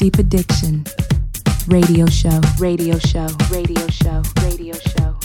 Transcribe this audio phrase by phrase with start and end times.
[0.00, 0.82] Deep Addiction
[1.68, 2.40] Radio Show.
[2.58, 3.26] Radio Show.
[3.50, 4.22] Radio Show.
[4.40, 5.19] Radio Show.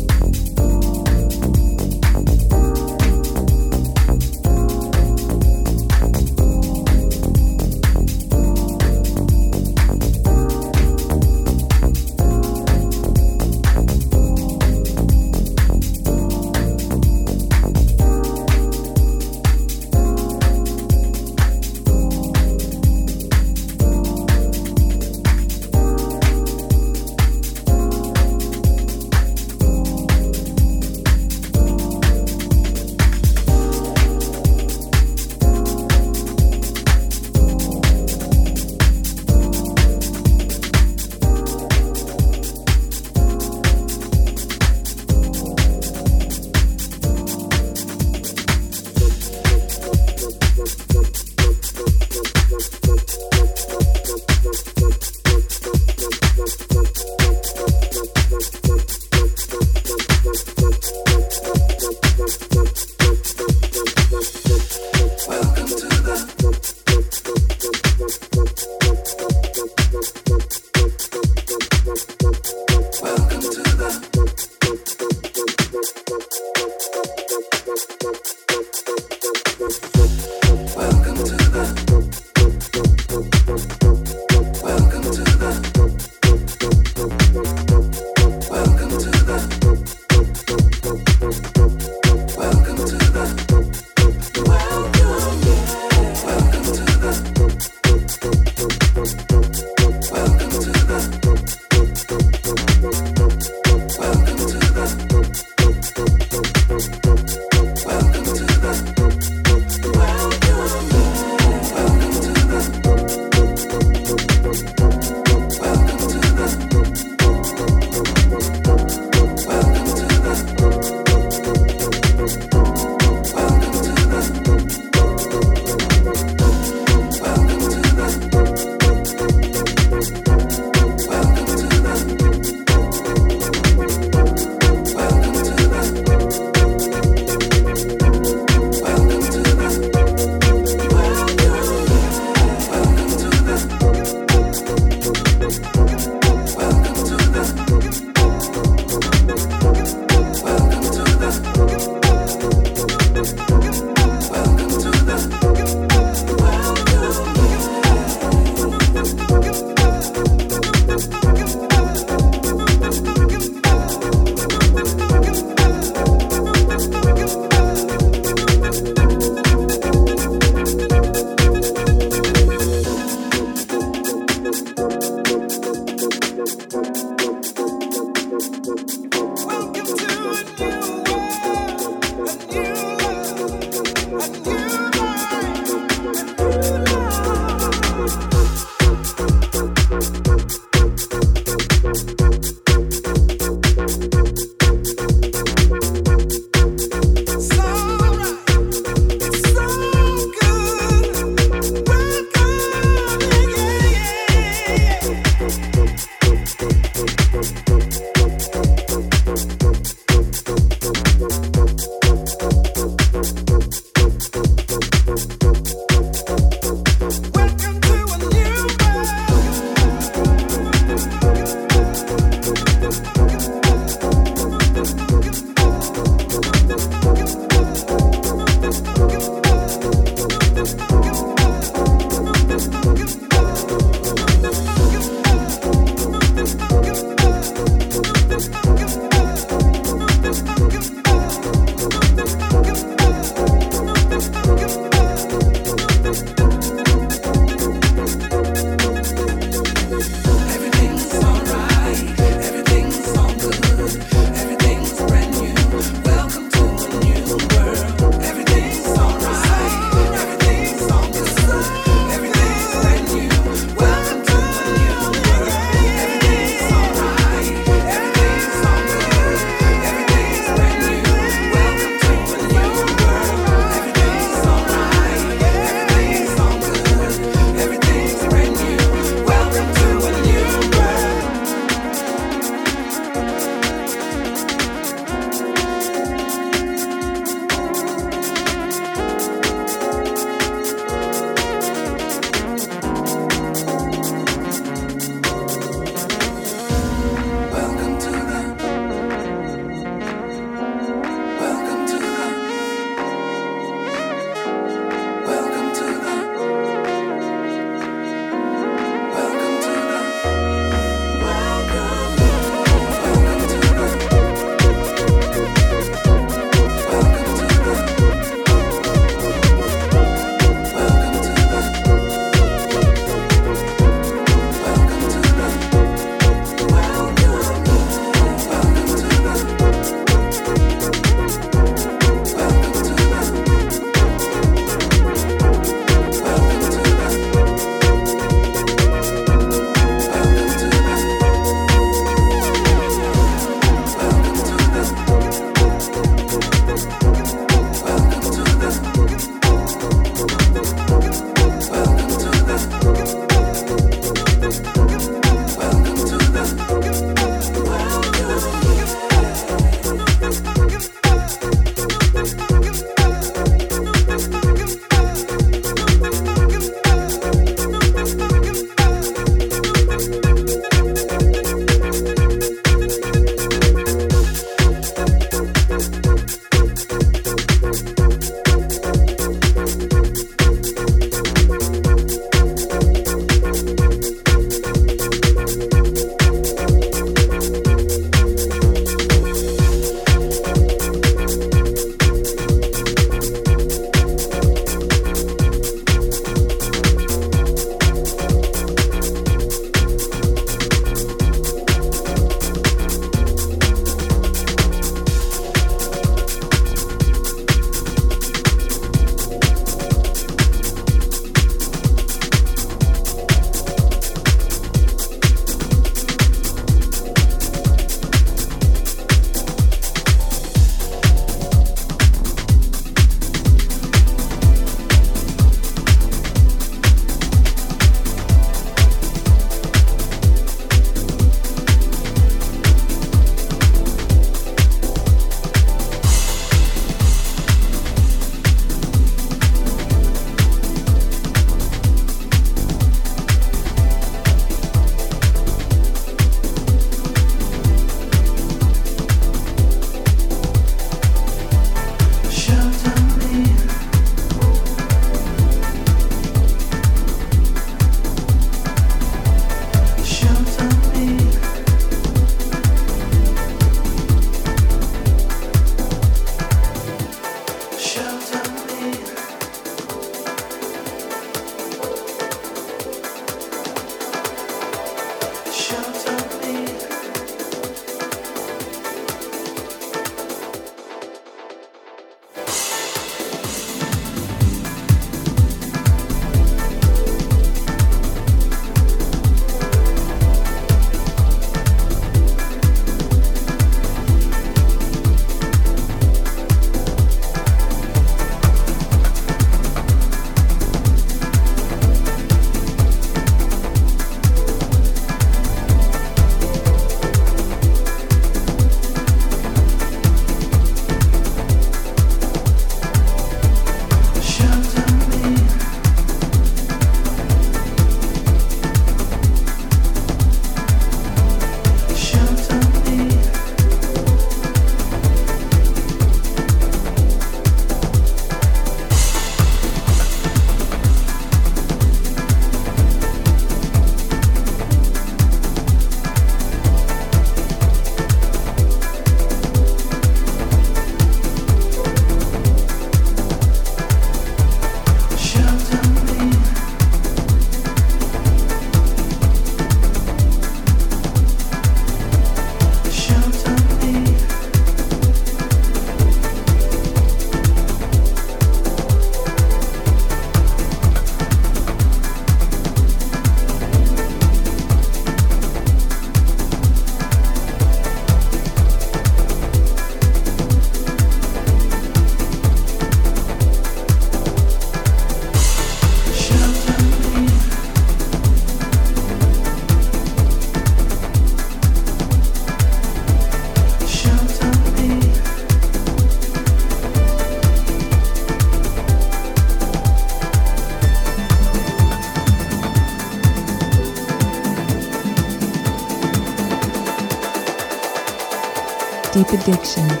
[599.74, 600.00] Deep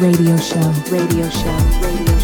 [0.00, 2.21] Radio Show, Radio Show, Radio Show.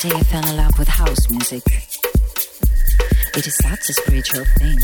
[0.00, 1.62] Day I fell in love with house music.
[3.36, 4.78] It is such a spiritual thing.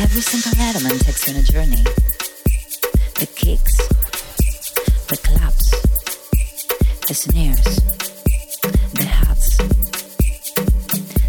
[0.00, 1.84] Every single element takes you on a journey.
[3.14, 3.76] The kicks,
[5.06, 5.70] the claps,
[7.06, 7.76] the snares,
[8.94, 9.56] the hats,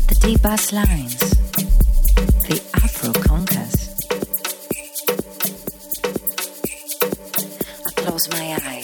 [0.08, 1.20] the deep bass lines,
[2.48, 3.78] the afro congas.
[7.86, 8.77] I close my eyes.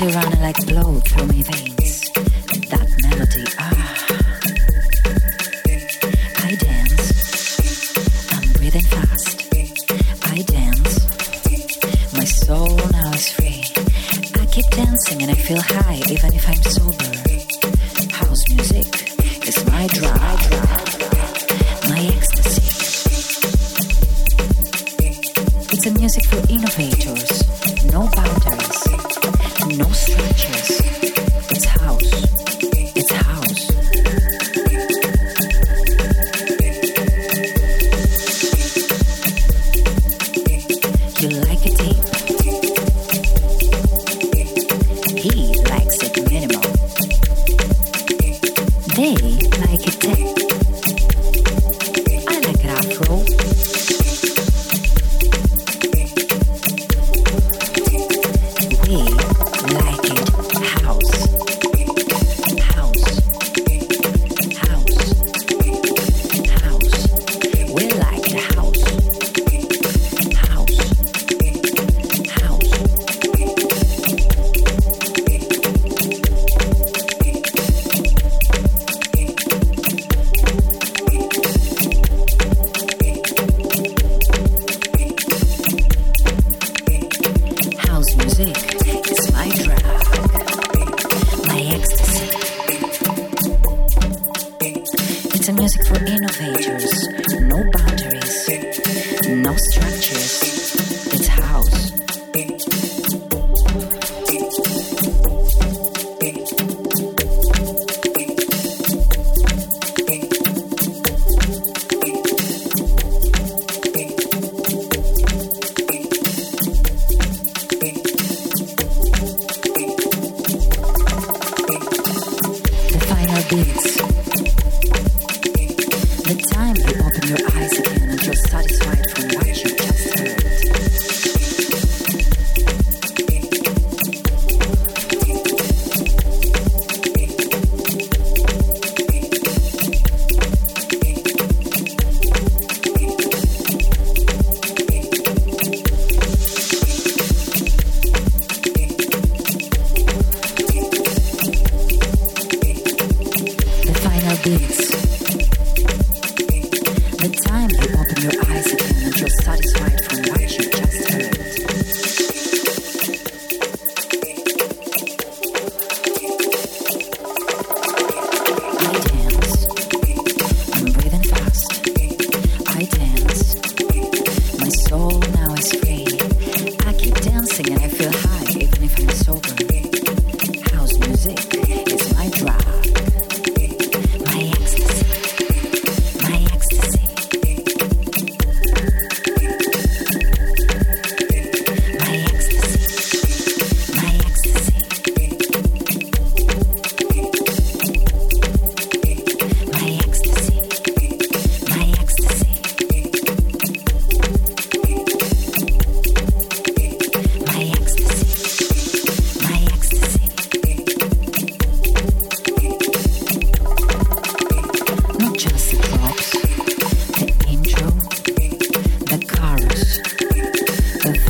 [0.00, 2.10] Melody running like blood through my veins.
[2.70, 3.96] That melody, ah.
[6.36, 8.30] I dance.
[8.32, 9.36] I'm breathing fast.
[10.22, 10.94] I dance.
[12.14, 13.64] My soul now is free.
[14.40, 17.12] I keep dancing and I feel high even if I'm sober.
[18.14, 18.86] House music
[19.48, 20.40] is my drug,
[21.88, 22.62] my ecstasy.
[25.72, 27.47] It's a music for innovators.
[30.16, 31.07] No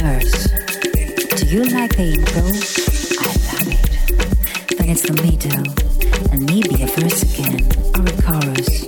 [0.08, 2.42] Do you like the intro?
[3.20, 4.78] I love it.
[4.78, 5.68] Then it's the middle,
[6.32, 8.87] and maybe a verse again, or a chorus,